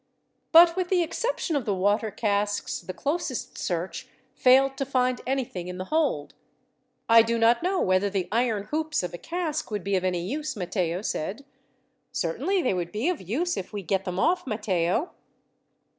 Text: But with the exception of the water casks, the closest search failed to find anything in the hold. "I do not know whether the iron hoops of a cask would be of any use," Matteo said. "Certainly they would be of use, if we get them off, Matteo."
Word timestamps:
But 0.51 0.75
with 0.75 0.89
the 0.89 1.03
exception 1.03 1.55
of 1.55 1.65
the 1.65 1.75
water 1.75 2.09
casks, 2.09 2.79
the 2.81 2.91
closest 2.91 3.55
search 3.59 4.07
failed 4.33 4.75
to 4.77 4.83
find 4.83 5.21
anything 5.27 5.67
in 5.67 5.77
the 5.77 5.85
hold. 5.93 6.33
"I 7.07 7.21
do 7.21 7.37
not 7.37 7.61
know 7.61 7.79
whether 7.81 8.09
the 8.09 8.27
iron 8.31 8.63
hoops 8.71 9.03
of 9.03 9.13
a 9.13 9.19
cask 9.19 9.69
would 9.69 9.83
be 9.83 9.95
of 9.95 10.03
any 10.03 10.23
use," 10.23 10.55
Matteo 10.55 11.03
said. 11.03 11.45
"Certainly 12.11 12.63
they 12.63 12.73
would 12.73 12.91
be 12.91 13.09
of 13.09 13.21
use, 13.21 13.55
if 13.57 13.73
we 13.73 13.83
get 13.83 14.05
them 14.05 14.17
off, 14.17 14.47
Matteo." 14.47 15.11